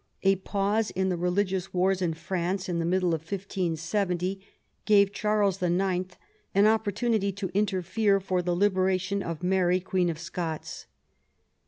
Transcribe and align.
A 0.23 0.37
pause 0.37 0.89
in 0.89 1.09
the 1.09 1.15
religious 1.15 1.75
wars 1.75 2.01
in 2.01 2.15
France, 2.15 2.67
in 2.67 2.79
the 2.79 2.85
middle 2.87 3.09
of 3.13 3.21
1570, 3.21 4.41
gave 4.87 5.13
Charles 5.13 5.61
IX. 5.61 6.15
an 6.55 6.65
opportunity 6.65 7.31
to 7.33 7.51
interfere 7.53 8.19
for 8.19 8.41
the. 8.41 8.55
liberation 8.55 9.21
of 9.21 9.43
Mary 9.43 9.79
Queen 9.79 10.09
of 10.09 10.17
Scots. 10.17 10.87